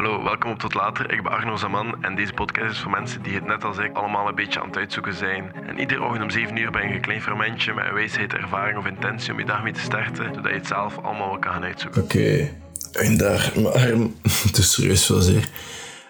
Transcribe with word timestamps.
Hallo, 0.00 0.22
welkom 0.22 0.50
op 0.50 0.58
Tot 0.58 0.74
Later. 0.74 1.12
Ik 1.12 1.22
ben 1.22 1.32
Arno 1.32 1.56
Zaman 1.56 2.04
en 2.04 2.14
deze 2.14 2.32
podcast 2.32 2.70
is 2.70 2.78
voor 2.78 2.90
mensen 2.90 3.22
die 3.22 3.34
het 3.34 3.46
net 3.46 3.64
als 3.64 3.78
ik 3.78 3.96
allemaal 3.96 4.28
een 4.28 4.34
beetje 4.34 4.60
aan 4.60 4.66
het 4.66 4.76
uitzoeken 4.76 5.14
zijn. 5.14 5.52
En 5.66 5.78
iedere 5.78 6.02
ochtend 6.02 6.22
om 6.22 6.30
7 6.30 6.56
uur 6.56 6.70
ben 6.70 6.88
je 6.88 6.94
een 6.94 7.00
klein 7.00 7.22
fermentje 7.22 7.74
met 7.74 7.84
een 7.84 7.94
wijsheid, 7.94 8.32
ervaring 8.32 8.78
of 8.78 8.86
intentie 8.86 9.32
om 9.32 9.38
je 9.38 9.44
dag 9.44 9.62
mee 9.62 9.72
te 9.72 9.80
starten, 9.80 10.34
zodat 10.34 10.50
je 10.50 10.58
het 10.58 10.66
zelf 10.66 10.98
allemaal 10.98 11.28
wel 11.28 11.38
kan 11.38 11.52
gaan 11.52 11.64
uitzoeken. 11.64 12.02
Oké, 12.02 12.50
en 12.92 13.16
daar, 13.16 13.52
arm, 13.72 14.16
het 14.48 14.56
is 14.56 14.72
serieus 14.72 15.08
wel 15.08 15.20
zeer. 15.20 15.48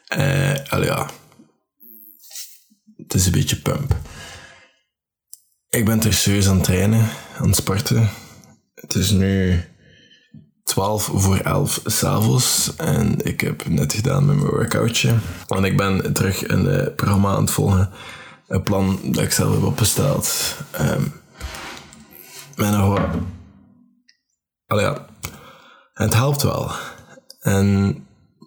Eh, 0.06 0.54
al 0.68 0.84
ja, 0.84 1.10
het 2.96 3.14
is 3.14 3.26
een 3.26 3.32
beetje 3.32 3.60
pump. 3.60 3.96
Ik 5.68 5.84
ben 5.84 6.02
er 6.02 6.12
serieus 6.12 6.48
aan 6.48 6.54
het 6.54 6.64
trainen, 6.64 7.08
aan 7.38 7.46
het 7.46 7.56
sporten. 7.56 8.10
Het 8.74 8.94
is 8.94 9.10
nu 9.10 9.60
12 10.70 11.10
voor 11.14 11.36
11 11.36 11.80
s'avonds 11.84 12.76
en 12.76 13.24
ik 13.24 13.40
heb 13.40 13.68
net 13.68 13.92
gedaan 13.92 14.26
met 14.26 14.36
mijn 14.36 14.48
workoutje. 14.48 15.14
En 15.48 15.64
ik 15.64 15.76
ben 15.76 16.12
terug 16.12 16.48
een 16.48 16.64
uh, 16.64 16.94
programma 16.96 17.34
aan 17.34 17.40
het 17.40 17.50
volgen. 17.50 17.90
Een 18.48 18.62
plan 18.62 19.00
dat 19.04 19.24
ik 19.24 19.32
zelf 19.32 19.54
heb 19.54 19.62
opgesteld. 19.62 20.56
Um, 20.80 21.12
met 22.56 22.70
nog 22.70 22.86
wat... 22.86 24.80
Ja. 24.80 25.06
Het 25.92 26.14
helpt 26.14 26.42
wel. 26.42 26.70
En 27.40 27.96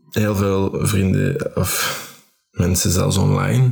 heel 0.10 0.36
veel 0.36 0.80
vrienden 0.82 1.56
of 1.56 2.02
mensen 2.52 2.92
zelfs 2.92 3.18
online 3.18 3.72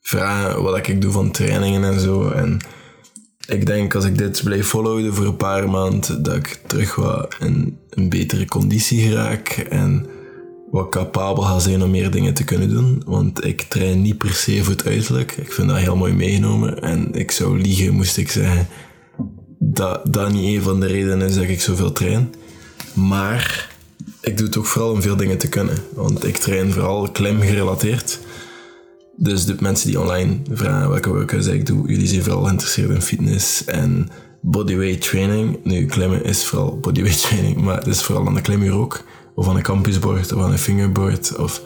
vragen 0.00 0.62
wat 0.62 0.76
ik 0.76 1.00
doe 1.00 1.12
van 1.12 1.30
trainingen 1.30 1.84
en 1.84 2.00
zo. 2.00 2.30
En 2.30 2.60
ik 3.46 3.66
denk 3.66 3.94
als 3.94 4.04
ik 4.04 4.18
dit 4.18 4.42
blijf 4.44 4.66
volhouden 4.66 5.14
voor 5.14 5.24
een 5.24 5.36
paar 5.36 5.70
maanden, 5.70 6.22
dat 6.22 6.34
ik 6.34 6.60
terug 6.66 6.94
wat 6.94 7.36
in 7.40 7.78
een 7.90 8.08
betere 8.08 8.44
conditie 8.44 9.00
geraak 9.00 9.48
en 9.70 10.06
wat 10.70 10.88
capabel 10.88 11.42
ga 11.42 11.58
zijn 11.58 11.82
om 11.82 11.90
meer 11.90 12.10
dingen 12.10 12.34
te 12.34 12.44
kunnen 12.44 12.68
doen. 12.68 13.02
Want 13.06 13.44
ik 13.44 13.62
train 13.62 14.02
niet 14.02 14.18
per 14.18 14.34
se 14.34 14.64
voor 14.64 14.72
het 14.72 14.86
uiterlijk. 14.86 15.32
Ik 15.32 15.52
vind 15.52 15.68
dat 15.68 15.76
heel 15.76 15.96
mooi 15.96 16.12
meegenomen. 16.12 16.82
En 16.82 17.14
ik 17.14 17.30
zou 17.30 17.60
liegen, 17.60 17.94
moest 17.94 18.16
ik 18.16 18.30
zeggen, 18.30 18.68
dat 19.58 20.00
dat 20.12 20.32
niet 20.32 20.56
een 20.56 20.62
van 20.62 20.80
de 20.80 20.86
redenen 20.86 21.28
is 21.28 21.34
dat 21.34 21.44
ik 21.44 21.60
zoveel 21.60 21.92
train. 21.92 22.34
Maar 22.94 23.74
ik 24.20 24.36
doe 24.36 24.46
het 24.46 24.56
ook 24.56 24.66
vooral 24.66 24.90
om 24.90 25.02
veel 25.02 25.16
dingen 25.16 25.38
te 25.38 25.48
kunnen. 25.48 25.78
Want 25.94 26.24
ik 26.24 26.36
train 26.36 26.72
vooral 26.72 27.10
klim 27.10 27.40
gerelateerd. 27.40 28.18
Dus 29.16 29.44
de 29.44 29.56
mensen 29.60 29.88
die 29.88 30.00
online 30.00 30.36
vragen 30.50 30.88
welke 30.88 31.08
workouts 31.08 31.46
ik 31.46 31.66
doe, 31.66 31.88
jullie 31.88 32.06
zijn 32.06 32.22
vooral 32.22 32.44
geïnteresseerd 32.44 32.90
in 32.90 33.02
fitness 33.02 33.64
en 33.64 34.08
bodyweight 34.40 35.00
training. 35.02 35.58
Nu, 35.64 35.86
klimmen 35.86 36.24
is 36.24 36.44
vooral 36.44 36.78
bodyweight 36.78 37.22
training, 37.22 37.56
maar 37.56 37.76
het 37.76 37.86
is 37.86 38.02
vooral 38.02 38.26
aan 38.26 38.34
de 38.34 38.40
klimmuur 38.40 38.72
ook. 38.72 39.04
Of 39.34 39.48
aan 39.48 39.56
een 39.56 39.62
campusboard, 39.62 40.32
of 40.32 40.42
aan 40.42 40.52
een 40.52 40.58
fingerboard, 40.58 41.36
of 41.36 41.62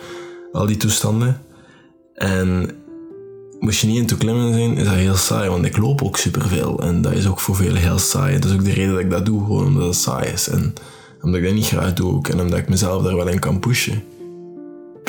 al 0.53 0.67
die 0.67 0.77
toestanden. 0.77 1.41
En 2.15 2.71
moest 3.61 3.81
je 3.81 3.87
niet 3.87 3.97
into 3.97 4.17
klimmen 4.17 4.53
zijn, 4.53 4.77
is 4.77 4.85
dat 4.85 4.95
heel 4.95 5.15
saai, 5.15 5.49
want 5.49 5.65
ik 5.65 5.77
loop 5.77 6.03
ook 6.03 6.17
superveel. 6.17 6.83
En 6.83 7.03
dat 7.03 7.13
is 7.13 7.27
ook 7.27 7.41
voor 7.41 7.57
velen 7.57 7.83
heel 7.83 7.99
saai. 7.99 8.39
Dat 8.39 8.51
is 8.51 8.57
ook 8.57 8.65
de 8.65 8.73
reden 8.73 8.93
dat 8.93 9.01
ik 9.01 9.11
dat 9.11 9.27
doe, 9.27 9.45
gewoon 9.45 9.67
omdat 9.67 9.87
het 9.87 9.97
saai 9.97 10.33
is. 10.33 10.49
En 10.49 10.75
omdat 11.23 11.41
ik 11.41 11.47
dat 11.47 11.55
niet 11.55 11.67
graag 11.67 11.95
doe 11.95 12.13
ook, 12.13 12.29
en 12.29 12.41
omdat 12.41 12.59
ik 12.59 12.69
mezelf 12.69 13.03
daar 13.03 13.17
wel 13.17 13.29
in 13.29 13.39
kan 13.39 13.61
pushen 13.61 14.03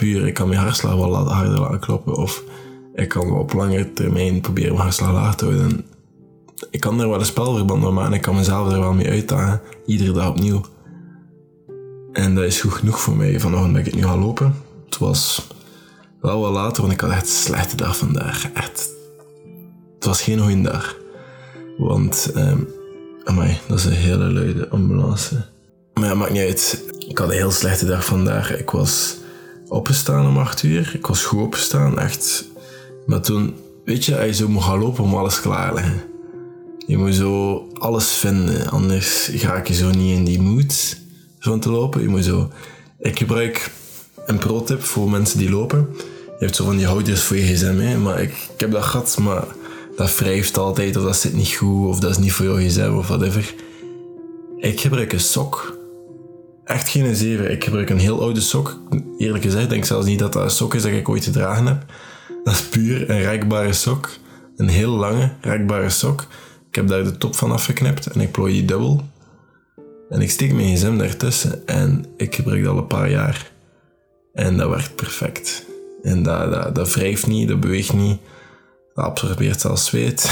ik 0.01 0.33
kan 0.33 0.47
mijn 0.47 0.59
hartslag 0.59 0.95
wel 0.95 1.27
harder 1.27 1.59
laten 1.59 1.79
kloppen. 1.79 2.15
Of 2.15 2.43
ik 2.93 3.09
kan 3.09 3.31
op 3.31 3.53
langere 3.53 3.93
termijn 3.93 4.41
proberen 4.41 4.71
mijn 4.71 4.83
hartslag 4.83 5.11
laag 5.11 5.35
te 5.35 5.45
houden. 5.45 5.85
Ik 6.69 6.79
kan 6.79 6.99
er 7.01 7.09
wel 7.09 7.19
een 7.19 7.25
spelverband 7.25 7.81
mee 7.81 7.91
maken. 7.91 8.13
Ik 8.13 8.21
kan 8.21 8.35
mezelf 8.35 8.71
er 8.71 8.79
wel 8.79 8.93
mee 8.93 9.09
uitdagen. 9.09 9.61
Iedere 9.85 10.11
dag 10.11 10.29
opnieuw. 10.29 10.61
En 12.13 12.35
dat 12.35 12.43
is 12.43 12.61
goed 12.61 12.73
genoeg 12.73 12.99
voor 12.99 13.15
mij. 13.15 13.39
Vanochtend 13.39 13.73
ben 13.73 13.85
ik 13.85 13.95
nu 13.95 14.03
gaan 14.03 14.19
lopen. 14.19 14.55
Het 14.85 14.97
was 14.97 15.47
wel 16.21 16.39
wat 16.39 16.51
later, 16.51 16.81
want 16.81 16.93
ik 16.93 17.01
had 17.01 17.11
echt 17.11 17.21
een 17.21 17.27
slechte 17.27 17.75
dag 17.75 17.97
vandaag. 17.97 18.51
Echt. 18.53 18.89
Het 19.95 20.05
was 20.05 20.21
geen 20.21 20.39
goede 20.39 20.61
dag. 20.61 20.95
Want, 21.77 22.31
um, 22.35 22.67
amai, 23.23 23.57
dat 23.67 23.77
is 23.77 23.85
een 23.85 23.91
hele 23.91 24.31
luide 24.31 24.69
ambulance. 24.69 25.45
Maar 25.93 26.05
ja, 26.05 26.13
maakt 26.13 26.31
niet 26.31 26.41
uit. 26.41 26.83
Ik 27.07 27.17
had 27.17 27.29
een 27.29 27.35
heel 27.35 27.51
slechte 27.51 27.85
dag 27.85 28.05
vandaag. 28.05 28.57
Ik 28.57 28.69
was 28.69 29.17
opgestaan 29.71 30.27
om 30.27 30.37
acht 30.37 30.63
uur. 30.63 30.91
Ik 30.93 31.07
was 31.07 31.23
goed 31.23 31.41
opgestaan, 31.41 31.99
echt. 31.99 32.45
Maar 33.05 33.21
toen, 33.21 33.55
weet 33.85 34.05
je, 34.05 34.15
je 34.15 34.33
zo 34.33 34.47
moet 34.47 34.63
gaan 34.63 34.79
lopen 34.79 35.03
om 35.03 35.15
alles 35.15 35.41
klaar 35.41 35.69
te 35.69 35.73
leggen. 35.73 36.01
Je 36.87 36.97
moet 36.97 37.15
zo 37.15 37.67
alles 37.73 38.11
vinden, 38.11 38.69
anders 38.69 39.29
ga 39.33 39.61
je 39.63 39.73
zo 39.73 39.89
niet 39.89 40.17
in 40.17 40.23
die 40.23 40.41
mood 40.41 40.97
van 41.39 41.59
te 41.59 41.69
lopen. 41.69 42.01
Je 42.01 42.07
moet 42.07 42.23
zo... 42.23 42.51
Ik 42.99 43.17
gebruik 43.17 43.71
een 44.25 44.37
pro-tip 44.37 44.83
voor 44.83 45.09
mensen 45.09 45.37
die 45.37 45.49
lopen. 45.49 45.87
Je 46.25 46.45
hebt 46.45 46.55
zo 46.55 46.65
van 46.65 46.77
die 46.77 46.85
houders 46.85 47.21
voor 47.21 47.37
je 47.37 47.43
gsm, 47.43 47.77
hè? 47.77 47.97
maar 47.97 48.21
ik, 48.21 48.31
ik 48.53 48.59
heb 48.59 48.71
dat 48.71 48.83
gehad, 48.83 49.17
maar 49.17 49.45
dat 49.95 50.17
wrijft 50.17 50.57
altijd, 50.57 50.97
of 50.97 51.03
dat 51.03 51.17
zit 51.17 51.33
niet 51.33 51.53
goed, 51.53 51.87
of 51.87 51.99
dat 51.99 52.09
is 52.09 52.17
niet 52.17 52.33
voor 52.33 52.45
jouw 52.45 52.67
gsm, 52.67 52.93
of 52.97 53.07
whatever. 53.07 53.53
Ik 54.57 54.79
gebruik 54.79 55.13
een 55.13 55.19
sok 55.19 55.79
echt 56.71 56.89
geen 56.89 57.15
zeven. 57.15 57.51
Ik 57.51 57.63
gebruik 57.63 57.89
een 57.89 57.99
heel 57.99 58.21
oude 58.21 58.41
sok. 58.41 58.79
Eerlijk 59.17 59.43
gezegd 59.43 59.69
denk 59.69 59.81
ik 59.81 59.87
zelfs 59.87 60.05
niet 60.05 60.19
dat 60.19 60.33
dat 60.33 60.43
een 60.43 60.49
sok 60.49 60.73
is 60.73 60.81
dat 60.81 60.91
ik 60.91 61.09
ooit 61.09 61.23
gedragen 61.23 61.65
heb. 61.65 61.85
Dat 62.43 62.53
is 62.53 62.61
puur 62.61 63.09
een 63.09 63.21
rekbare 63.21 63.73
sok. 63.73 64.09
Een 64.55 64.67
heel 64.67 64.91
lange, 64.91 65.31
rekbare 65.41 65.89
sok. 65.89 66.25
Ik 66.69 66.75
heb 66.75 66.87
daar 66.87 67.03
de 67.03 67.17
top 67.17 67.35
van 67.35 67.51
afgeknipt 67.51 68.07
en 68.07 68.21
ik 68.21 68.31
plooi 68.31 68.53
die 68.53 68.65
dubbel. 68.65 69.01
En 70.09 70.21
ik 70.21 70.31
steek 70.31 70.53
mijn 70.53 70.75
gsm 70.75 70.97
daartussen 70.97 71.67
en 71.67 72.05
ik 72.17 72.35
gebruik 72.35 72.63
dat 72.63 72.73
al 72.73 72.77
een 72.77 72.87
paar 72.87 73.09
jaar. 73.09 73.51
En 74.33 74.57
dat 74.57 74.69
werkt 74.69 74.95
perfect. 74.95 75.65
En 76.03 76.23
dat, 76.23 76.51
dat, 76.51 76.75
dat 76.75 76.93
wrijft 76.93 77.27
niet, 77.27 77.47
dat 77.47 77.59
beweegt 77.59 77.93
niet. 77.93 78.19
Dat 78.93 79.05
absorbeert 79.05 79.61
zelfs 79.61 79.85
zweet. 79.85 80.31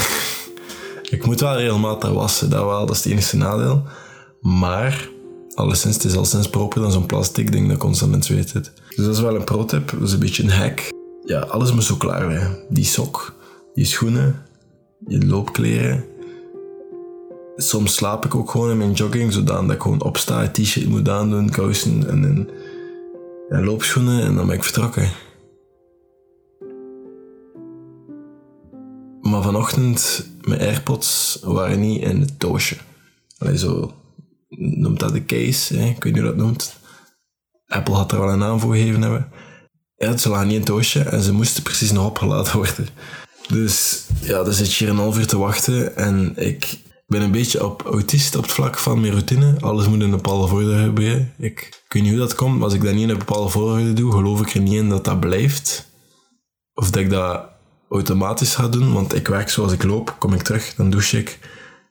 ik 1.09 1.25
moet 1.25 1.39
wel 1.39 1.57
regelmatig 1.57 2.09
wassen, 2.09 2.49
dat 2.49 2.65
wel, 2.65 2.85
dat 2.85 2.95
is 2.95 3.03
het 3.03 3.13
enige 3.13 3.37
nadeel. 3.37 3.83
Maar 4.41 5.09
Alleszins, 5.59 5.95
het 5.95 6.03
is 6.03 6.15
al 6.15 6.25
sinds 6.25 6.49
proper 6.49 6.81
dan 6.81 6.91
zo'n 6.91 7.05
plastic 7.05 7.51
ding 7.51 7.69
dat 7.69 7.77
constant 7.77 8.13
in 8.13 8.23
zweet 8.23 8.49
zit. 8.49 8.71
Dus 8.95 9.05
dat 9.05 9.15
is 9.15 9.21
wel 9.21 9.35
een 9.35 9.43
pro-tip. 9.43 9.91
Dat 9.91 10.01
is 10.01 10.13
een 10.13 10.19
beetje 10.19 10.43
een 10.43 10.49
hack. 10.49 10.89
Ja, 11.23 11.39
alles 11.39 11.73
moet 11.73 11.83
zo 11.83 11.95
klaar 11.95 12.27
liggen. 12.27 12.57
Die 12.69 12.85
sok, 12.85 13.33
die 13.73 13.85
schoenen, 13.85 14.45
je 15.07 15.25
loopkleren. 15.25 16.05
Soms 17.55 17.93
slaap 17.93 18.25
ik 18.25 18.35
ook 18.35 18.51
gewoon 18.51 18.71
in 18.71 18.77
mijn 18.77 18.91
jogging, 18.91 19.33
zodat 19.33 19.71
ik 19.71 19.81
gewoon 19.81 20.03
opsta, 20.03 20.47
t-shirt 20.51 20.87
moet 20.87 21.09
aandoen, 21.09 21.49
kousen 21.49 22.09
en, 22.09 22.49
en, 23.49 23.63
loopschoenen 23.63 24.23
en 24.23 24.35
dan 24.35 24.47
ben 24.47 24.55
ik 24.55 24.63
vertrokken. 24.63 25.09
Maar 29.21 29.41
vanochtend, 29.41 30.27
mijn 30.41 30.59
AirPods 30.59 31.39
waren 31.43 31.79
niet 31.79 32.01
in 32.01 32.19
het 32.19 32.39
doosje. 32.39 32.77
Allee, 33.37 33.57
zo 33.57 33.93
noemt 34.59 34.99
dat 34.99 35.13
de 35.13 35.25
case, 35.25 35.77
hè? 35.77 35.85
ik 35.85 36.03
weet 36.03 36.13
niet 36.13 36.21
hoe 36.21 36.31
dat 36.31 36.43
noemt. 36.45 36.77
Apple 37.67 37.93
had 37.93 38.11
er 38.11 38.19
wel 38.19 38.29
een 38.29 38.39
naam 38.39 38.59
voor 38.59 38.73
gegeven 38.73 39.01
hebben. 39.01 39.31
Ja, 39.95 40.17
ze 40.17 40.29
lagen 40.29 40.47
niet 40.47 40.69
in 40.69 40.75
het 40.75 40.95
en 40.95 41.21
ze 41.21 41.33
moesten 41.33 41.63
precies 41.63 41.91
nog 41.91 42.05
opgeladen 42.05 42.53
worden. 42.53 42.87
Dus 43.47 44.05
ja, 44.21 44.43
dan 44.43 44.53
zit 44.53 44.73
je 44.73 44.85
hier 44.85 44.93
een 44.93 44.99
half 44.99 45.17
uur 45.17 45.27
te 45.27 45.37
wachten 45.37 45.95
en 45.95 46.33
ik 46.35 46.79
ben 47.07 47.21
een 47.21 47.31
beetje 47.31 47.65
op 47.65 47.81
autist 47.81 48.35
op 48.35 48.43
het 48.43 48.51
vlak 48.51 48.77
van 48.77 49.01
mijn 49.01 49.11
routine. 49.11 49.55
Alles 49.59 49.87
moet 49.87 49.95
in 49.95 50.01
een 50.01 50.09
bepaalde 50.09 50.47
volgorde 50.47 50.83
gebeuren. 50.83 51.33
Ik, 51.37 51.59
ik 51.85 51.93
weet 51.93 52.03
niet 52.03 52.11
hoe 52.11 52.21
dat 52.21 52.35
komt, 52.35 52.53
maar 52.53 52.63
als 52.63 52.73
ik 52.73 52.83
dat 52.83 52.93
niet 52.93 53.03
in 53.03 53.09
een 53.09 53.17
bepaalde 53.17 53.49
volgorde 53.49 53.93
doe, 53.93 54.11
geloof 54.11 54.41
ik 54.41 54.53
er 54.53 54.61
niet 54.61 54.73
in 54.73 54.89
dat 54.89 55.05
dat 55.05 55.19
blijft. 55.19 55.87
Of 56.73 56.89
dat 56.89 57.01
ik 57.01 57.09
dat 57.09 57.49
automatisch 57.89 58.55
ga 58.55 58.67
doen, 58.67 58.93
want 58.93 59.15
ik 59.15 59.27
werk 59.27 59.49
zoals 59.49 59.71
ik 59.71 59.83
loop, 59.83 60.15
kom 60.19 60.33
ik 60.33 60.41
terug, 60.41 60.75
dan 60.75 60.89
douche 60.89 61.17
ik 61.17 61.39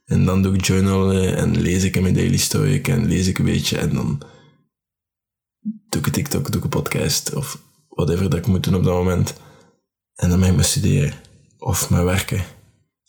en 0.09 0.25
dan 0.25 0.43
doe 0.43 0.55
ik 0.55 0.65
journalen 0.65 1.37
en 1.37 1.61
lees 1.61 1.85
ik 1.85 1.97
in 1.97 2.03
mijn 2.03 2.15
daily 2.15 2.37
stoic 2.37 2.89
en 2.89 3.07
lees 3.07 3.27
ik 3.27 3.39
een 3.39 3.45
beetje 3.45 3.79
en 3.79 3.95
dan 3.95 4.23
doe 5.89 6.01
ik 6.01 6.07
een 6.07 6.13
TikTok, 6.13 6.47
doe 6.47 6.57
ik 6.57 6.65
een 6.65 6.81
podcast 6.81 7.35
of 7.35 7.59
whatever 7.89 8.31
dat 8.31 8.39
ik 8.39 8.47
moet 8.47 8.65
doen 8.65 8.75
op 8.75 8.85
dat 8.85 8.95
moment. 8.95 9.35
En 10.15 10.29
dan 10.29 10.41
ben 10.41 10.49
ik 10.49 10.57
me 10.57 10.63
studeren 10.63 11.13
of 11.59 11.91
mijn 11.91 12.05
werken. 12.05 12.45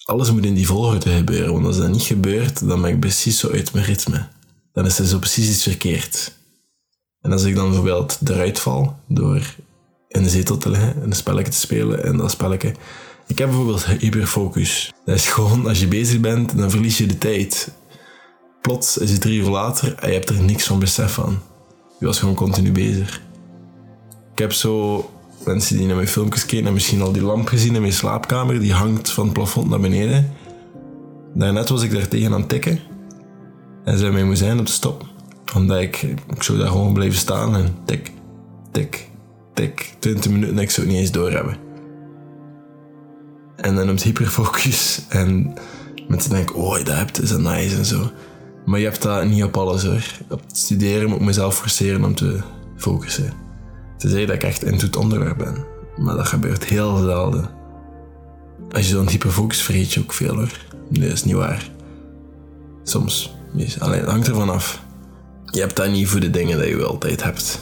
Alles 0.06 0.32
moet 0.32 0.46
in 0.46 0.54
die 0.54 0.68
volgorde 0.68 1.10
gebeuren, 1.10 1.54
want 1.54 1.66
als 1.66 1.78
dat 1.78 1.90
niet 1.90 2.02
gebeurt, 2.02 2.68
dan 2.68 2.82
ben 2.82 2.92
ik 2.92 3.00
precies 3.00 3.40
zo 3.40 3.52
uit 3.52 3.74
mijn 3.74 3.86
ritme. 3.86 4.28
Dan 4.72 4.86
is 4.86 5.00
er 5.00 5.06
zo 5.06 5.20
precies 5.20 5.50
iets 5.50 5.64
verkeerd. 5.64 6.38
En 7.22 7.32
als 7.32 7.44
ik 7.44 7.56
dan 7.56 7.66
bijvoorbeeld 7.66 8.20
eruit 8.26 8.60
val 8.60 9.00
door 9.08 9.56
in 10.08 10.24
de 10.24 10.30
zetel 10.30 10.58
te 10.58 10.70
liggen 10.70 10.96
en 10.96 11.04
een 11.04 11.14
spelletje 11.14 11.52
te 11.52 11.58
spelen 11.58 12.04
en 12.04 12.18
dat 12.18 12.32
spelletje 12.32 12.74
ik 13.30 13.38
heb 13.38 13.48
bijvoorbeeld 13.48 13.86
hyperfocus. 14.02 14.94
Dat 15.06 15.16
is 15.16 15.28
gewoon, 15.28 15.68
als 15.68 15.80
je 15.80 15.88
bezig 15.88 16.20
bent, 16.20 16.58
dan 16.58 16.72
verlies 16.72 16.98
je 16.98 17.06
de 17.06 17.18
tijd. 17.18 17.72
Plots 18.62 18.98
is 18.98 19.12
het 19.12 19.22
drie 19.22 19.40
uur 19.40 19.50
later 19.50 19.96
en 19.96 20.08
je 20.08 20.14
hebt 20.14 20.30
er 20.30 20.42
niks 20.42 20.68
van 20.68 20.80
besef 20.80 21.14
van. 21.14 21.40
Je 22.00 22.06
was 22.06 22.20
gewoon 22.20 22.36
continu 22.36 22.72
bezig. 22.72 23.22
Ik 24.32 24.40
heb 24.40 24.54
zo 24.54 25.10
mensen 25.46 25.78
die 25.78 25.86
naar 25.86 25.96
mijn 25.96 26.08
filmpjes 26.08 26.46
kijken 26.46 26.68
en 26.68 26.74
misschien 26.74 27.02
al 27.02 27.12
die 27.12 27.22
lamp 27.22 27.48
gezien 27.48 27.76
in 27.76 27.82
mijn 27.82 27.94
slaapkamer. 27.94 28.60
Die 28.60 28.74
hangt 28.74 29.12
van 29.12 29.24
het 29.24 29.34
plafond 29.34 29.70
naar 29.70 29.80
beneden. 29.80 30.34
Daarnet 31.34 31.70
was 31.70 31.84
ik 31.84 31.92
daar 31.92 32.08
tegen 32.08 32.34
aan 32.34 32.40
het 32.40 32.50
tikken. 32.50 32.80
En 33.84 33.98
zei 33.98 34.12
mij 34.12 34.24
moet 34.24 34.38
zijn 34.38 34.60
op 34.60 34.66
de 34.66 34.72
stop. 34.72 35.06
Omdat 35.56 35.82
ik, 35.82 36.02
ik 36.36 36.44
zou 36.44 36.58
daar 36.58 36.68
gewoon 36.68 36.94
blijven 36.94 37.20
staan 37.20 37.56
en 37.56 37.76
tik, 37.86 38.12
tik, 38.72 39.10
tik, 39.54 39.96
20 40.00 40.32
minuten 40.32 40.56
en 40.56 40.62
ik 40.62 40.70
zou 40.70 40.88
het 40.88 40.96
niet 40.96 41.06
eens 41.06 41.14
doorhebben. 41.14 41.69
En 43.62 43.76
dan 43.76 43.86
noemt 43.86 44.04
hyperfocus 44.04 45.02
en 45.08 45.54
mensen 46.08 46.32
denken, 46.32 46.56
oh, 46.56 46.76
dat 46.76 46.96
hebt 46.96 47.22
is 47.22 47.30
dat 47.30 47.40
nice 47.40 47.78
en 47.78 47.86
zo. 47.86 48.12
Maar 48.66 48.80
je 48.80 48.86
hebt 48.86 49.02
dat 49.02 49.26
niet 49.26 49.44
op 49.44 49.58
alles 49.58 49.84
hoor. 49.84 50.04
Op 50.30 50.42
het 50.48 50.58
studeren 50.58 51.10
moet 51.10 51.20
ik 51.20 51.26
mezelf 51.26 51.58
forceren 51.58 52.04
om 52.04 52.16
te 52.16 52.40
focussen. 52.78 53.34
Tenzij 53.98 54.26
dat 54.26 54.36
ik 54.36 54.44
echt 54.44 54.64
in 54.64 54.74
het 54.74 54.96
onderwerp 54.96 55.38
ben. 55.38 55.66
Maar 55.98 56.16
dat 56.16 56.28
gebeurt 56.28 56.66
heel 56.66 56.98
zelden. 56.98 57.50
Als 58.72 58.88
je 58.88 58.96
zo'n 58.96 59.06
type 59.06 59.30
focus 59.30 59.62
vergeet 59.62 59.94
je 59.94 60.00
ook 60.00 60.14
veel 60.14 60.36
hoor. 60.36 60.52
Nee, 60.90 61.08
dat 61.08 61.18
is 61.18 61.24
niet 61.24 61.36
waar. 61.36 61.70
Soms. 62.84 63.36
Alleen, 63.80 64.00
het 64.00 64.10
hangt 64.10 64.28
ervan 64.28 64.50
af. 64.50 64.84
Je 65.46 65.60
hebt 65.60 65.76
dat 65.76 65.92
niet 65.92 66.08
voor 66.08 66.20
de 66.20 66.30
dingen 66.30 66.58
dat 66.58 66.68
je 66.68 66.86
altijd 66.86 67.24
hebt. 67.24 67.60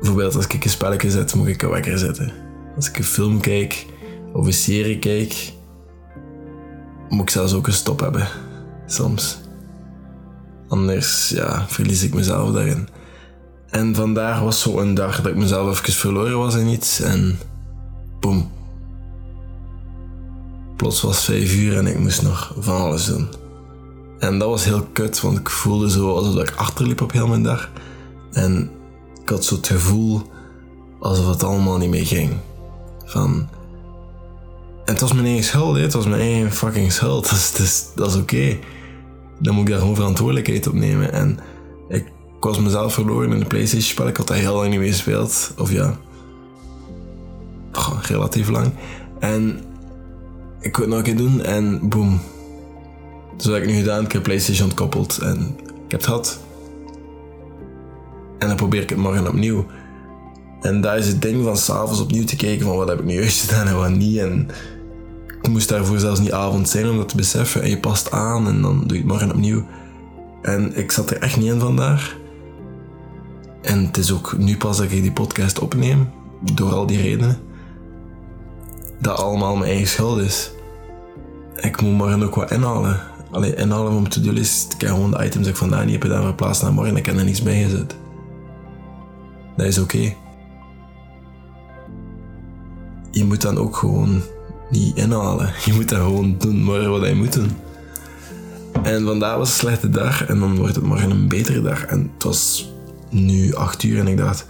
Bijvoorbeeld 0.00 0.36
als 0.36 0.46
ik 0.46 0.64
een 0.64 0.70
spelletje 0.70 1.10
zet, 1.10 1.34
moet 1.34 1.46
ik 1.46 1.62
een 1.62 1.70
wekker 1.70 1.98
zetten. 1.98 2.32
Als 2.76 2.88
ik 2.88 2.98
een 2.98 3.04
film 3.04 3.40
kijk 3.40 3.86
of 4.32 4.46
een 4.46 4.52
serie 4.52 4.98
kijk, 4.98 5.52
moet 7.08 7.22
ik 7.22 7.30
zelfs 7.30 7.54
ook 7.54 7.66
een 7.66 7.72
stop 7.72 8.00
hebben. 8.00 8.28
Soms. 8.86 9.38
Anders 10.68 11.28
ja, 11.28 11.64
verlies 11.68 12.02
ik 12.02 12.14
mezelf 12.14 12.52
daarin. 12.52 12.88
En 13.68 13.94
vandaag 13.94 14.40
was 14.40 14.60
zo 14.60 14.78
een 14.78 14.94
dag 14.94 15.16
dat 15.16 15.26
ik 15.32 15.36
mezelf 15.36 15.80
even 15.80 15.92
verloren 15.92 16.38
was 16.38 16.54
in 16.54 16.66
iets 16.66 17.00
en 17.00 17.38
boem. 18.20 18.50
Plots 20.76 21.00
was 21.00 21.16
het 21.16 21.24
vijf 21.24 21.54
uur 21.54 21.76
en 21.76 21.86
ik 21.86 21.98
moest 21.98 22.22
nog 22.22 22.54
van 22.58 22.80
alles 22.80 23.06
doen. 23.06 23.28
En 24.18 24.38
dat 24.38 24.48
was 24.48 24.64
heel 24.64 24.86
kut, 24.92 25.20
want 25.20 25.38
ik 25.38 25.50
voelde 25.50 25.90
zo 25.90 26.14
alsof 26.14 26.42
ik 26.42 26.54
achterliep 26.56 27.00
op 27.00 27.12
heel 27.12 27.26
mijn 27.26 27.42
dag. 27.42 27.70
En 28.32 28.70
ik 29.22 29.28
had 29.28 29.44
zo 29.44 29.54
het 29.54 29.66
gevoel 29.66 30.22
alsof 31.00 31.28
het 31.28 31.42
allemaal 31.42 31.78
niet 31.78 31.90
meer 31.90 32.06
ging. 32.06 32.30
Van... 33.12 33.48
En 34.84 34.92
het 34.92 35.00
was 35.00 35.12
mijn 35.12 35.26
eigen 35.26 35.44
schuld, 35.44 35.76
het 35.76 35.92
was 35.92 36.06
mijn 36.06 36.20
eigen 36.20 36.52
fucking 36.52 36.92
schuld. 36.92 37.30
Dat 37.30 37.58
is, 37.58 37.86
dat 37.96 38.10
is 38.10 38.16
oké. 38.16 38.58
Dan 39.38 39.54
moet 39.54 39.64
ik 39.64 39.70
daar 39.70 39.80
gewoon 39.80 39.94
verantwoordelijkheid 39.94 40.66
op 40.66 40.74
nemen. 40.74 41.12
En 41.12 41.38
ik, 41.88 42.04
was 42.40 42.58
mezelf 42.58 42.94
verloren 42.94 43.32
in 43.32 43.38
de 43.38 43.44
PlayStation 43.44 43.90
spel. 43.90 44.08
Ik 44.08 44.16
had 44.16 44.26
dat 44.26 44.36
heel 44.36 44.54
lang 44.54 44.70
niet 44.70 44.78
meer 44.78 44.88
gespeeld. 44.88 45.54
Of 45.58 45.72
ja, 45.72 45.96
relatief 48.02 48.48
lang. 48.48 48.72
En 49.18 49.60
ik 50.60 50.76
wil 50.76 50.86
het 50.86 50.94
nog 50.94 50.98
een 50.98 51.04
keer 51.04 51.16
doen 51.16 51.42
en 51.42 51.88
boom. 51.88 52.20
Dus 53.36 53.44
dat 53.44 53.54
heb 53.54 53.62
ik 53.62 53.68
nu 53.68 53.76
gedaan. 53.76 54.04
Ik 54.04 54.12
heb 54.12 54.22
PlayStation 54.22 54.68
ontkoppeld 54.68 55.18
en 55.18 55.56
ik 55.58 55.90
heb 55.90 56.00
het 56.00 56.04
gehad. 56.04 56.40
En 58.38 58.48
dan 58.48 58.56
probeer 58.56 58.82
ik 58.82 58.88
het 58.88 58.98
morgen 58.98 59.28
opnieuw. 59.28 59.66
En 60.62 60.80
dat 60.80 60.96
is 60.96 61.06
het 61.06 61.22
ding 61.22 61.44
van 61.44 61.56
s'avonds 61.56 62.00
opnieuw 62.00 62.24
te 62.24 62.36
kijken 62.36 62.66
van 62.66 62.76
wat 62.76 62.88
heb 62.88 62.98
ik 62.98 63.04
nu 63.04 63.14
juist 63.14 63.40
gedaan 63.40 63.66
en 63.66 63.76
wat 63.76 63.90
niet. 63.90 64.18
En 64.18 64.48
ik 65.42 65.48
moest 65.48 65.68
daarvoor 65.68 65.98
zelfs 65.98 66.20
niet 66.20 66.32
avond 66.32 66.68
zijn 66.68 66.88
om 66.88 66.96
dat 66.96 67.08
te 67.08 67.16
beseffen. 67.16 67.62
En 67.62 67.70
je 67.70 67.78
past 67.78 68.10
aan 68.10 68.46
en 68.46 68.62
dan 68.62 68.78
doe 68.78 68.96
je 68.96 69.02
het 69.02 69.06
morgen 69.12 69.30
opnieuw. 69.30 69.66
En 70.42 70.76
ik 70.76 70.92
zat 70.92 71.10
er 71.10 71.18
echt 71.18 71.36
niet 71.36 71.52
in 71.52 71.60
vandaag. 71.60 72.16
En 73.62 73.86
het 73.86 73.96
is 73.96 74.12
ook 74.12 74.38
nu 74.38 74.56
pas 74.56 74.76
dat 74.76 74.90
ik 74.90 75.02
die 75.02 75.12
podcast 75.12 75.58
opneem. 75.58 76.08
Door 76.54 76.72
al 76.72 76.86
die 76.86 77.00
redenen. 77.00 77.38
Dat 79.00 79.18
allemaal 79.18 79.56
mijn 79.56 79.70
eigen 79.70 79.88
schuld 79.88 80.20
is. 80.20 80.50
Ik 81.56 81.80
moet 81.80 81.92
morgen 81.92 82.22
ook 82.22 82.34
wat 82.34 82.50
inhalen. 82.50 83.00
Alleen 83.30 83.56
inhalen 83.56 83.92
om 83.92 84.08
to-do 84.08 84.32
list. 84.32 84.72
Ik 84.72 84.80
heb 84.80 84.90
gewoon 84.90 85.10
de 85.10 85.24
items 85.24 85.44
die 85.44 85.52
ik 85.52 85.56
vandaag 85.56 85.84
niet 85.84 85.92
heb 85.92 86.02
gedaan 86.02 86.22
verplaatst 86.22 86.62
naar 86.62 86.72
morgen. 86.72 86.96
Ik 86.96 87.06
heb 87.06 87.16
er 87.16 87.24
niets 87.24 87.42
bij 87.42 87.62
gezet. 87.62 87.96
Dat 89.56 89.66
is 89.66 89.78
oké. 89.78 90.14
Je 93.12 93.24
moet 93.24 93.40
dan 93.40 93.58
ook 93.58 93.76
gewoon 93.76 94.22
niet 94.70 94.96
inhalen. 94.96 95.52
Je 95.64 95.72
moet 95.72 95.88
dat 95.88 95.98
gewoon 95.98 96.36
doen 96.38 96.64
wat 96.64 97.06
je 97.06 97.14
moet 97.14 97.32
doen. 97.32 97.50
En 98.82 99.04
vandaag 99.04 99.36
was 99.36 99.48
een 99.48 99.54
slechte 99.54 99.90
dag 99.90 100.26
en 100.26 100.38
dan 100.38 100.56
wordt 100.56 100.74
het 100.74 100.84
morgen 100.84 101.10
een 101.10 101.28
betere 101.28 101.62
dag. 101.62 101.84
En 101.84 102.10
het 102.14 102.22
was 102.22 102.70
nu 103.10 103.54
acht 103.54 103.82
uur 103.82 103.98
en 103.98 104.08
ik 104.08 104.16
dacht, 104.16 104.46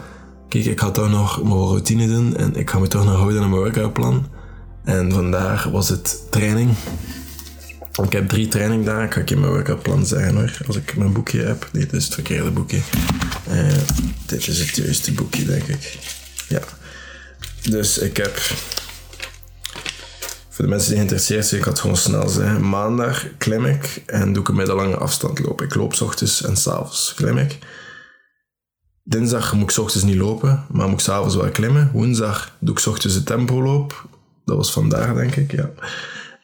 kijk, 0.48 0.64
ik 0.64 0.80
ga 0.80 0.90
toch 0.90 1.10
nog 1.10 1.42
mijn 1.42 1.54
routine 1.54 2.06
doen 2.06 2.36
en 2.36 2.56
ik 2.56 2.70
ga 2.70 2.78
me 2.78 2.88
toch 2.88 3.04
nog 3.04 3.16
houden 3.16 3.42
aan 3.42 3.50
mijn 3.50 3.62
workoutplan. 3.62 4.26
En 4.84 5.12
vandaag 5.12 5.64
was 5.64 5.88
het 5.88 6.22
training. 6.30 6.70
Ik 8.02 8.12
heb 8.12 8.28
drie 8.28 8.48
trainingdagen, 8.48 9.20
ik 9.20 9.28
ga 9.28 9.34
in 9.34 9.40
mijn 9.40 9.52
workoutplan 9.52 10.06
zeggen 10.06 10.34
hoor, 10.34 10.58
als 10.66 10.76
ik 10.76 10.96
mijn 10.96 11.12
boekje 11.12 11.42
heb. 11.42 11.68
Dit 11.72 11.92
is 11.92 12.04
het 12.04 12.14
verkeerde 12.14 12.50
boekje. 12.50 12.80
Uh, 13.50 13.72
dit 14.26 14.48
is 14.48 14.58
het 14.58 14.76
juiste 14.76 15.12
boekje, 15.12 15.44
denk 15.44 15.66
ik. 15.66 15.98
Ja. 16.48 16.60
Dus 17.70 17.98
ik 17.98 18.16
heb 18.16 18.36
voor 20.48 20.64
de 20.64 20.70
mensen 20.70 20.88
die 20.88 20.96
geïnteresseerd 20.96 21.46
zijn, 21.46 21.60
ik 21.60 21.66
ga 21.66 21.72
het 21.72 21.80
gewoon 21.80 21.96
snel 21.96 22.28
zeggen. 22.28 22.68
Maandag 22.68 23.26
klim 23.38 23.64
ik 23.64 24.02
en 24.06 24.32
doe 24.32 24.42
ik 24.42 24.48
een 24.48 24.54
middellange 24.54 24.96
afstand 24.96 25.38
lopen. 25.38 25.66
Ik 25.66 25.74
loop 25.74 25.94
s 25.94 26.00
ochtends 26.00 26.42
en 26.42 26.56
s 26.56 26.68
avonds 26.68 27.12
klim 27.16 27.38
ik. 27.38 27.58
Dinsdag 29.02 29.52
moet 29.52 29.62
ik 29.62 29.70
s 29.70 29.78
ochtends 29.78 30.06
niet 30.06 30.16
lopen, 30.16 30.66
maar 30.70 30.88
moet 30.88 30.98
ik 30.98 31.04
s'avonds 31.04 31.34
wel 31.34 31.50
klimmen. 31.50 31.90
Woensdag 31.92 32.56
doe 32.58 32.74
ik 32.74 32.80
s 32.80 32.86
ochtends 32.86 33.16
een 33.16 33.24
tempoloop. 33.24 34.08
Dat 34.44 34.56
was 34.56 34.72
vandaag, 34.72 35.14
denk 35.14 35.36
ik, 35.36 35.52
ja. 35.52 35.70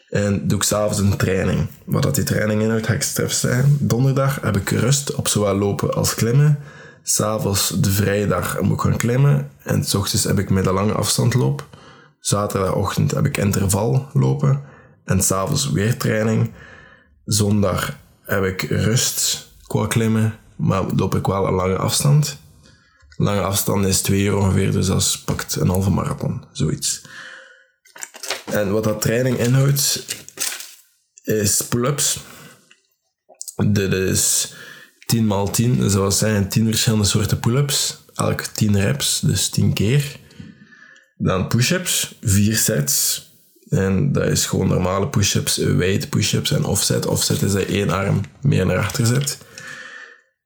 En 0.08 0.48
doe 0.48 0.58
ik 0.58 0.64
s'avonds 0.64 0.98
een 0.98 1.16
training. 1.16 1.66
Wat 1.84 2.02
dat 2.02 2.14
die 2.14 2.24
training 2.24 2.62
inhoudt, 2.62 2.86
ga 2.86 2.92
ik 2.92 3.02
straks 3.02 3.40
zijn. 3.40 3.76
Donderdag 3.80 4.38
heb 4.40 4.56
ik 4.56 4.70
rust 4.70 5.14
op 5.14 5.28
zowel 5.28 5.54
lopen 5.54 5.94
als 5.94 6.14
klimmen. 6.14 6.58
S'avonds 7.08 7.68
de 7.68 7.90
vrijdag 7.90 8.60
moet 8.60 8.72
ik 8.72 8.80
gaan 8.80 8.96
klimmen. 8.96 9.50
En 9.62 9.84
s 9.84 9.94
ochtends 9.94 10.24
heb 10.24 10.38
ik 10.38 10.50
middellange 10.50 10.92
afstandloop. 10.92 11.66
Zaterdagochtend 12.20 13.10
heb 13.10 13.26
ik 13.26 13.36
interval 13.36 14.08
lopen. 14.12 14.62
En 15.04 15.22
s'avonds 15.22 15.70
weer 15.70 15.96
training. 15.96 16.52
Zondag 17.24 17.96
heb 18.22 18.44
ik 18.44 18.62
rust 18.62 19.48
qua 19.66 19.86
klimmen. 19.86 20.38
Maar 20.56 20.82
loop 20.96 21.14
ik 21.14 21.26
wel 21.26 21.46
een 21.46 21.54
lange 21.54 21.76
afstand. 21.76 22.38
Lange 23.16 23.42
afstand 23.42 23.86
is 23.86 24.00
twee 24.00 24.22
uur 24.22 24.36
ongeveer, 24.36 24.72
dus 24.72 24.86
dat 24.86 25.22
pakt 25.24 25.56
een 25.56 25.68
halve 25.68 25.90
marathon, 25.90 26.44
zoiets. 26.52 27.02
En 28.44 28.72
wat 28.72 28.84
dat 28.84 29.00
training 29.00 29.38
inhoudt, 29.38 30.04
is 31.22 31.62
pull-ups. 31.62 32.20
Dit 33.66 33.92
is 33.92 34.52
10 35.08 35.44
x 35.44 35.56
10, 35.56 35.76
dus 35.78 35.92
dat 35.92 36.14
zijn 36.14 36.48
10 36.48 36.64
verschillende 36.64 37.04
soorten 37.04 37.40
pull-ups. 37.40 38.04
Elk 38.14 38.40
10 38.40 38.80
reps, 38.80 39.20
dus 39.20 39.48
10 39.48 39.72
keer. 39.72 40.16
Dan 41.16 41.48
push-ups, 41.48 42.14
4 42.20 42.56
sets. 42.56 43.26
En 43.68 44.12
dat 44.12 44.24
is 44.24 44.46
gewoon 44.46 44.68
normale 44.68 45.08
push-ups, 45.08 45.56
weight 45.56 46.08
push-ups 46.08 46.50
en 46.50 46.64
offset. 46.64 47.06
Offset 47.06 47.42
is 47.42 47.52
dat 47.52 47.62
één 47.62 47.90
arm 47.90 48.20
meer 48.40 48.66
naar 48.66 48.78
achter 48.78 49.06
zet. 49.06 49.38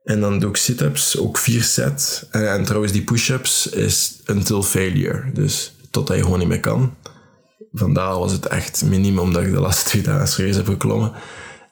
En 0.05 0.21
dan 0.21 0.39
doe 0.39 0.51
ik 0.51 0.57
sit-ups, 0.57 1.19
ook 1.19 1.39
4 1.39 1.63
sets. 1.63 2.27
En, 2.31 2.53
en 2.53 2.65
trouwens, 2.65 2.93
die 2.93 3.05
push-ups 3.05 3.67
is 3.67 4.21
until 4.27 4.63
failure. 4.63 5.33
Dus 5.33 5.75
totdat 5.91 6.17
je 6.17 6.23
gewoon 6.23 6.39
niet 6.39 6.49
meer 6.49 6.61
kan 6.61 6.97
vandaag 7.73 8.17
was 8.17 8.33
het 8.33 8.47
echt 8.47 8.85
minimum, 8.85 9.19
omdat 9.19 9.43
ik 9.43 9.53
de 9.53 9.61
laatste 9.61 9.89
twee 9.89 10.03
dagen 10.03 10.29
serieus 10.29 10.57
heb 10.57 10.67
geklommen. 10.67 11.13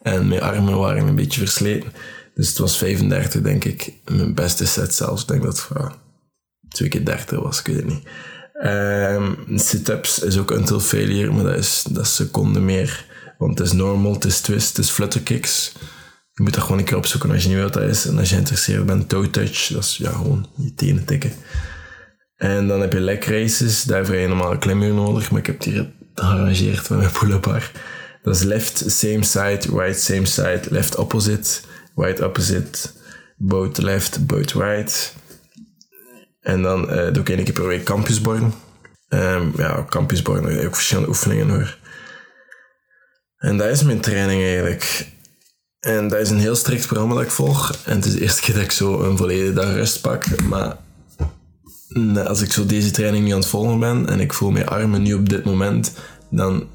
En 0.02 0.28
mijn 0.28 0.42
armen 0.42 0.78
waren 0.78 1.06
een 1.06 1.14
beetje 1.14 1.40
versleten. 1.40 1.92
Dus 2.40 2.48
het 2.48 2.58
was 2.58 2.78
35, 2.78 3.40
denk 3.40 3.64
ik. 3.64 3.92
Mijn 4.10 4.34
beste 4.34 4.66
set 4.66 4.94
zelfs. 4.94 5.22
Ik 5.22 5.28
denk 5.28 5.42
dat 5.42 5.66
het 5.68 5.78
ja, 5.78 5.94
twee 6.68 6.88
keer 6.88 7.04
30 7.04 7.38
was, 7.38 7.60
ik 7.60 7.66
weet 7.66 7.84
niet. 7.84 8.02
Um, 8.64 9.58
Sit-ups 9.58 10.18
is 10.18 10.38
ook 10.38 10.50
until 10.50 10.80
failure, 10.80 11.32
maar 11.32 11.44
dat 11.44 11.56
is, 11.56 11.84
dat 11.90 12.06
seconde 12.06 12.60
meer. 12.60 13.06
Want 13.38 13.58
het 13.58 13.66
is 13.66 13.72
normal, 13.72 14.12
het 14.12 14.24
is 14.24 14.40
twist, 14.40 14.68
het 14.68 14.78
is 14.86 14.90
flutter 14.90 15.20
kicks. 15.20 15.72
Je 16.32 16.42
moet 16.42 16.54
dat 16.54 16.62
gewoon 16.62 16.78
een 16.78 16.84
keer 16.84 16.96
opzoeken 16.96 17.30
als 17.30 17.42
je 17.42 17.48
niet 17.48 17.56
weet 17.56 17.74
wat 17.74 17.82
dat 17.82 17.90
is. 17.90 18.06
En 18.06 18.18
als 18.18 18.28
je 18.28 18.34
geïnteresseerd 18.34 18.86
bent, 18.86 19.08
toe 19.08 19.30
touch, 19.30 19.66
dat 19.66 19.84
is 19.84 19.96
ja, 19.96 20.10
gewoon 20.10 20.46
je 20.56 20.74
tenen 20.74 21.04
tikken. 21.04 21.32
En 22.36 22.68
dan 22.68 22.80
heb 22.80 22.92
je 22.92 23.00
leg 23.00 23.24
races, 23.24 23.82
daarvoor 23.82 24.14
heb 24.14 24.22
je 24.22 24.28
normaal 24.28 24.52
een 24.52 24.58
klimuur 24.58 24.94
nodig, 24.94 25.30
maar 25.30 25.40
ik 25.40 25.46
heb 25.46 25.62
hier 25.62 25.92
gearrangeerd 26.14 26.88
met 26.88 26.98
mijn 26.98 27.10
pull-up 27.10 27.42
bar. 27.42 27.70
Dat 28.22 28.34
is 28.34 28.42
left 28.42 28.84
same 28.86 29.24
side, 29.24 29.60
right 29.72 30.00
same 30.00 30.26
side, 30.26 30.60
left 30.68 30.96
opposite, 30.96 31.68
right 32.00 32.22
opposite, 32.22 32.90
both 33.36 33.78
left, 33.78 34.26
both 34.26 34.52
right. 34.52 35.14
En 36.40 36.62
dan 36.62 36.82
uh, 36.82 37.12
doe 37.12 37.22
ik 37.22 37.28
één 37.28 37.44
keer 37.44 37.52
per 37.52 37.66
week 37.66 37.84
campusborn. 37.84 38.52
Um, 39.08 39.52
ja, 39.56 39.84
campusborn, 39.88 40.66
ook 40.66 40.74
verschillende 40.74 41.08
oefeningen 41.08 41.48
hoor. 41.48 41.78
En 43.36 43.56
dat 43.56 43.68
is 43.68 43.82
mijn 43.82 44.00
training 44.00 44.42
eigenlijk. 44.42 45.08
En 45.80 46.08
dat 46.08 46.20
is 46.20 46.30
een 46.30 46.38
heel 46.38 46.54
strikt 46.54 46.86
programma 46.86 47.14
dat 47.14 47.22
ik 47.22 47.30
volg. 47.30 47.72
En 47.84 47.96
het 47.96 48.04
is 48.04 48.12
de 48.12 48.20
eerste 48.20 48.42
keer 48.42 48.54
dat 48.54 48.64
ik 48.64 48.72
zo 48.72 49.02
een 49.02 49.16
volledige 49.16 49.52
dag 49.52 49.74
rust 49.74 50.00
pak. 50.00 50.42
Maar 50.42 50.76
als 52.24 52.42
ik 52.42 52.52
zo 52.52 52.66
deze 52.66 52.90
training 52.90 53.24
niet 53.24 53.32
aan 53.32 53.38
het 53.38 53.48
volgen 53.48 53.78
ben 53.78 54.08
en 54.08 54.20
ik 54.20 54.32
voel 54.32 54.50
mijn 54.50 54.68
armen 54.68 55.02
nu 55.02 55.14
op 55.14 55.28
dit 55.28 55.44
moment, 55.44 55.92
dan. 56.30 56.68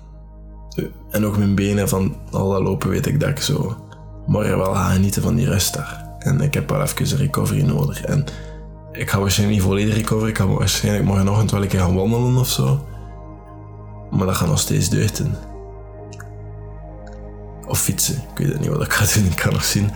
En 1.10 1.26
ook 1.26 1.38
mijn 1.38 1.56
benen 1.56 1.90
van 1.90 2.18
al 2.32 2.50
dat 2.50 2.62
lopen, 2.62 2.90
weet 2.90 3.06
ik 3.06 3.20
dat 3.20 3.30
ik 3.30 3.42
zo 3.42 3.85
morgen 4.26 4.58
wel 4.58 4.74
ga 4.74 4.90
genieten 4.90 5.22
van 5.22 5.36
die 5.36 5.50
rust 5.50 5.74
daar. 5.74 6.06
En 6.20 6.42
ik 6.42 6.54
heb 6.54 6.70
wel 6.70 6.82
even 6.82 7.12
een 7.12 7.18
recovery 7.18 7.62
nodig. 7.62 8.02
En 8.02 8.26
ik 8.92 9.10
ga 9.10 9.20
waarschijnlijk 9.20 9.60
niet 9.60 9.68
volledig 9.68 9.96
recoveren. 9.96 10.30
Ik 10.30 10.38
ga 10.38 10.48
waarschijnlijk 10.48 11.06
morgenochtend 11.06 11.52
wel 11.52 11.62
een 11.62 11.68
keer 11.68 11.80
gaan 11.80 11.96
wandelen 11.96 12.38
of 12.38 12.50
zo. 12.50 12.86
Maar 14.12 14.26
dat 14.26 14.36
gaat 14.36 14.48
nog 14.48 14.60
steeds 14.60 14.90
deugden. 14.90 15.36
Of 17.68 17.82
fietsen. 17.82 18.16
Ik 18.16 18.48
weet 18.48 18.60
niet 18.60 18.70
wat 18.70 18.86
ik 18.86 18.94
ga 18.94 19.14
doen. 19.14 19.26
Ik 19.26 19.36
kan 19.36 19.54
nog 19.54 19.64
zien. 19.64 19.90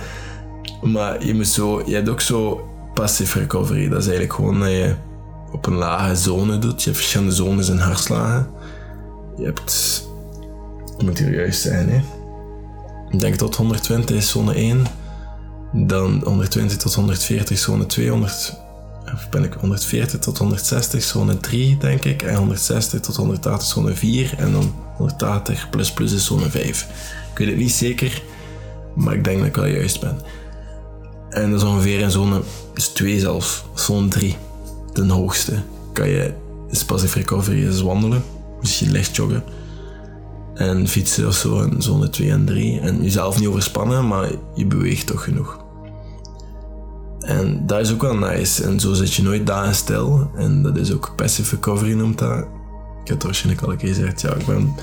Maar 0.81 1.25
je, 1.25 1.35
moet 1.35 1.47
zo, 1.47 1.81
je 1.85 1.95
hebt 1.95 2.09
ook 2.09 2.21
zo 2.21 2.67
passive 2.93 3.39
recovery. 3.39 3.89
Dat 3.89 3.99
is 3.99 4.07
eigenlijk 4.07 4.33
gewoon 4.33 4.59
dat 4.59 4.69
je 4.69 4.95
op 5.51 5.65
een 5.65 5.75
lage 5.75 6.15
zone 6.15 6.59
doet. 6.59 6.79
Je 6.79 6.85
hebt 6.85 7.01
verschillende 7.01 7.35
zones 7.35 7.69
in 7.69 7.77
hartslagen. 7.77 8.49
Je 9.37 9.45
hebt... 9.45 10.07
Ik 10.97 11.05
moet 11.05 11.17
hier 11.17 11.33
juist 11.33 11.61
zijn, 11.61 11.89
hè. 11.89 12.18
Ik 13.09 13.19
denk 13.19 13.35
tot 13.35 13.55
120 13.55 14.15
is 14.15 14.29
zone 14.29 14.53
1. 14.53 14.85
Dan 15.73 16.21
120 16.23 16.77
tot 16.77 16.93
140 16.93 17.57
zone 17.57 17.85
2. 17.85 18.09
100, 18.09 18.57
of 19.13 19.29
ben 19.29 19.43
ik 19.43 19.53
140 19.53 20.19
tot 20.19 20.37
160 20.37 21.03
zone 21.03 21.37
3, 21.37 21.77
denk 21.77 22.05
ik. 22.05 22.21
En 22.21 22.35
160 22.35 22.99
tot 22.99 23.15
180 23.15 23.67
zone 23.67 23.93
4. 23.93 24.33
En 24.37 24.51
dan 24.51 24.73
180 24.95 25.69
plus 25.69 25.93
plus 25.93 26.11
is 26.11 26.25
zone 26.25 26.49
5. 26.49 26.87
Ik 27.31 27.37
weet 27.37 27.47
het 27.47 27.57
niet 27.57 27.71
zeker, 27.71 28.21
maar 28.95 29.13
ik 29.13 29.23
denk 29.23 29.37
dat 29.37 29.47
ik 29.47 29.55
wel 29.55 29.65
juist 29.65 29.99
ben. 29.99 30.19
En 31.29 31.51
dat 31.51 31.61
is 31.61 31.67
ongeveer 31.67 31.99
in 31.99 32.11
zone 32.11 32.41
is 32.73 32.87
2 32.87 33.19
zelfs, 33.19 33.63
zone 33.75 34.07
3. 34.07 34.35
Ten 34.93 35.09
hoogste 35.09 35.53
kan 35.93 36.09
je, 36.09 36.33
is 36.69 36.85
passive 36.85 37.17
recovery, 37.17 37.67
is 37.67 37.81
wandelen. 37.81 38.23
Dus 38.61 38.79
je 38.79 38.89
licht 38.89 39.15
joggen. 39.15 39.43
En 40.59 40.87
fietsen 40.87 41.27
of 41.27 41.35
zo 41.35 41.61
in 41.61 41.81
zone 41.81 42.09
2 42.09 42.31
en 42.31 42.45
3. 42.45 42.79
En 42.79 43.03
jezelf 43.03 43.39
niet 43.39 43.47
overspannen, 43.47 44.07
maar 44.07 44.31
je 44.55 44.65
beweegt 44.65 45.07
toch 45.07 45.23
genoeg. 45.23 45.59
En 47.19 47.65
dat 47.65 47.79
is 47.79 47.93
ook 47.93 48.01
wel 48.01 48.15
nice. 48.15 48.63
En 48.63 48.79
zo 48.79 48.93
zit 48.93 49.13
je 49.13 49.23
nooit 49.23 49.47
dagen 49.47 49.75
stil. 49.75 50.31
En 50.35 50.61
dat 50.61 50.77
is 50.77 50.93
ook 50.93 51.13
passive 51.15 51.55
recovery 51.55 51.93
noemt 51.93 52.17
dat. 52.17 52.37
Ik 53.01 53.07
heb 53.07 53.17
het 53.17 53.23
waarschijnlijk 53.23 53.65
al 53.65 53.71
een 53.71 53.77
keer 53.77 53.93
gezegd. 53.93 54.21
Ja, 54.21 54.33
ik, 54.33 54.45
ben, 54.45 54.73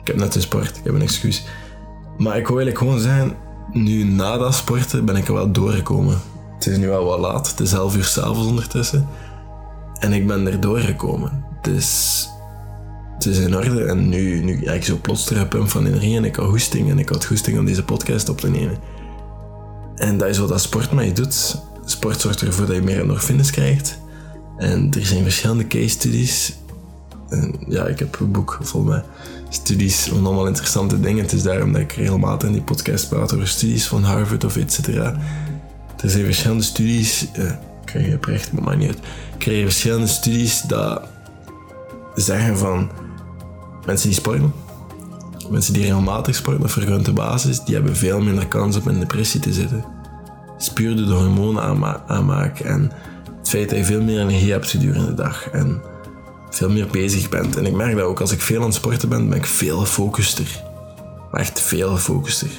ik 0.00 0.06
heb 0.06 0.16
net 0.16 0.34
een 0.34 0.40
sport. 0.40 0.76
Ik 0.76 0.84
heb 0.84 0.94
een 0.94 1.02
excuus. 1.02 1.44
Maar 2.18 2.36
ik 2.36 2.46
wil 2.46 2.56
eigenlijk 2.56 2.78
gewoon 2.78 3.00
zeggen, 3.00 3.36
nu 3.72 4.04
na 4.04 4.36
dat 4.36 4.54
sporten 4.54 5.04
ben 5.04 5.16
ik 5.16 5.28
er 5.28 5.34
wel 5.34 5.52
doorgekomen. 5.52 6.18
Het 6.54 6.66
is 6.66 6.76
nu 6.76 6.88
wel 6.88 7.04
wat 7.04 7.18
laat. 7.18 7.50
Het 7.50 7.60
is 7.60 7.72
11 7.72 7.96
uur 7.96 8.04
s'avonds 8.04 8.48
ondertussen. 8.48 9.08
En 9.98 10.12
ik 10.12 10.26
ben 10.26 10.46
er 10.46 10.60
doorgekomen. 10.60 11.44
Dus 11.62 12.28
het 13.18 13.26
is 13.26 13.38
in 13.38 13.56
orde. 13.56 13.84
En 13.84 14.08
nu, 14.08 14.42
nu 14.44 14.64
ik 14.64 14.84
zo 14.84 14.98
plots 15.02 15.24
terug 15.24 15.70
van 15.70 15.86
energie 15.86 16.16
en 16.16 16.24
ik 16.24 16.36
had 16.36 16.48
hoesting. 16.48 16.90
En 16.90 16.98
ik 16.98 17.08
had 17.08 17.24
hoesting 17.24 17.58
om 17.58 17.64
deze 17.64 17.84
podcast 17.84 18.28
op 18.28 18.40
te 18.40 18.50
nemen. 18.50 18.78
En 19.96 20.18
dat 20.18 20.28
is 20.28 20.38
wat 20.38 20.48
dat 20.48 20.60
sport 20.60 20.90
je 20.90 21.12
doet. 21.12 21.56
Sport 21.84 22.20
zorgt 22.20 22.40
ervoor 22.40 22.66
dat 22.66 22.76
je 22.76 22.82
meer 22.82 23.00
endorfines 23.00 23.50
krijgt. 23.50 23.98
En 24.56 24.90
er 24.90 25.06
zijn 25.06 25.22
verschillende 25.22 25.66
case 25.66 25.88
studies. 25.88 26.56
En 27.28 27.54
ja, 27.68 27.86
ik 27.86 27.98
heb 27.98 28.20
een 28.20 28.32
boek 28.32 28.58
vol 28.60 28.82
met 28.82 29.04
studies 29.48 29.96
van 29.96 30.26
allemaal 30.26 30.46
interessante 30.46 31.00
dingen. 31.00 31.22
Het 31.22 31.32
is 31.32 31.42
daarom 31.42 31.72
dat 31.72 31.80
ik 31.80 31.92
regelmatig 31.92 32.48
in 32.48 32.54
die 32.54 32.62
podcast 32.62 33.08
praat 33.08 33.34
over 33.34 33.48
studies 33.48 33.86
van 33.86 34.02
Harvard 34.02 34.44
of 34.44 34.56
et 34.56 34.72
cetera. 34.72 35.16
Er 36.02 36.10
zijn 36.10 36.24
verschillende 36.24 36.62
studies. 36.62 37.26
Eh, 37.32 37.44
ik 37.44 37.56
krijg 37.84 38.06
je 38.06 38.18
recht, 38.20 38.52
maar 38.52 38.76
niet 38.76 38.88
uit. 38.88 38.98
Krijg 39.38 39.62
verschillende 39.62 40.06
studies 40.06 40.62
dat 40.62 41.02
zeggen 42.14 42.58
van 42.58 42.90
mensen 43.88 44.08
die 44.08 44.18
sporten, 44.18 44.52
mensen 45.50 45.72
die 45.72 45.82
regelmatig 45.82 46.34
sporten 46.34 46.62
op 46.62 46.70
vergunte 46.70 47.12
basis, 47.12 47.64
die 47.64 47.74
hebben 47.74 47.96
veel 47.96 48.20
minder 48.20 48.46
kans 48.46 48.76
op 48.76 48.88
in 48.88 49.00
depressie 49.00 49.40
te 49.40 49.52
zitten. 49.52 49.84
Het 50.52 50.62
is 50.62 50.72
puur 50.72 50.96
door 50.96 51.06
de 51.06 51.12
hormonen 51.12 51.62
aanma 51.62 52.02
aanmaken 52.06 52.66
en 52.66 52.92
het 53.38 53.48
feit 53.48 53.68
dat 53.68 53.78
je 53.78 53.84
veel 53.84 54.02
meer 54.02 54.20
energie 54.20 54.52
hebt 54.52 54.70
gedurende 54.70 55.06
de 55.06 55.14
dag 55.14 55.48
en 55.50 55.82
veel 56.50 56.70
meer 56.70 56.86
bezig 56.86 57.28
bent. 57.28 57.56
En 57.56 57.66
ik 57.66 57.72
merk 57.72 57.96
dat 57.96 58.04
ook 58.04 58.20
als 58.20 58.32
ik 58.32 58.40
veel 58.40 58.58
aan 58.58 58.66
het 58.66 58.74
sporten 58.74 59.08
ben, 59.08 59.28
ben 59.28 59.38
ik 59.38 59.46
veel 59.46 59.78
gefocuster. 59.78 60.62
Echt 61.32 61.60
veel 61.60 61.90
gefocuster. 61.90 62.50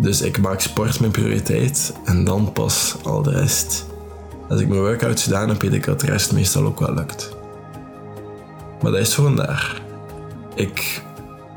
Dus 0.00 0.20
ik 0.20 0.38
maak 0.38 0.60
sport 0.60 1.00
mijn 1.00 1.12
prioriteit 1.12 1.94
en 2.04 2.24
dan 2.24 2.52
pas 2.52 2.96
al 3.02 3.22
de 3.22 3.30
rest. 3.30 3.86
Als 4.48 4.60
ik 4.60 4.68
mijn 4.68 4.80
workout 4.80 5.20
gedaan 5.20 5.48
heb, 5.48 5.62
weet 5.62 5.72
ik 5.72 5.84
dat 5.84 6.00
de 6.00 6.06
rest 6.06 6.32
meestal 6.32 6.64
ook 6.64 6.80
wel 6.80 6.94
lukt. 6.94 7.36
Maar 8.82 8.90
dat 8.90 9.00
is 9.00 9.14
vandaar. 9.14 9.84
Ik 10.56 11.02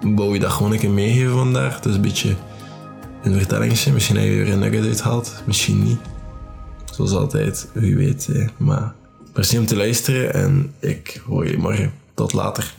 wou 0.01 0.33
je 0.33 0.39
dat 0.39 0.51
gewoon 0.51 0.71
een 0.71 0.79
keer 0.79 0.89
meegeven 0.89 1.33
vandaar. 1.33 1.75
Het 1.75 1.85
is 1.85 1.95
een 1.95 2.01
beetje 2.01 2.35
een 3.23 3.33
vertellingsje. 3.33 3.91
Misschien 3.91 4.15
heb 4.15 4.25
je 4.25 4.39
er 4.39 4.49
een 4.49 4.59
nugget 4.59 4.85
uithaalt, 4.85 5.43
misschien 5.45 5.83
niet. 5.83 5.99
Zoals 6.91 7.11
altijd, 7.11 7.67
wie 7.73 7.95
weet. 7.95 8.29
Maar 8.57 8.93
merci 9.33 9.57
om 9.57 9.65
te 9.65 9.75
luisteren 9.75 10.33
en 10.33 10.73
ik 10.79 11.21
hoor 11.27 11.47
je 11.47 11.57
morgen. 11.57 11.93
Tot 12.13 12.33
later. 12.33 12.78